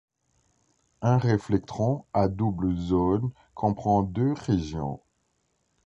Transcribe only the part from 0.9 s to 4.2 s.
Un réflectron à double zone comprend